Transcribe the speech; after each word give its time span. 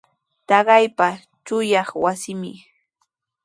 Taqayqa 0.47 1.07
chunyaq 1.45 1.89
wasimi. 2.03 2.51